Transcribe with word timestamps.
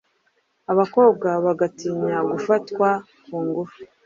Abakobwa 0.71 1.29
bagatinya 1.45 2.17
gufatwa 2.31 2.89
kungufu 3.25 3.79